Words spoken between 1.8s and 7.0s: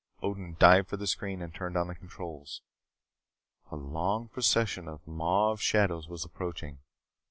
the controls. A long procession of mauve shadows was approaching.